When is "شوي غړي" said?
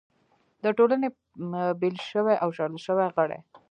2.87-3.39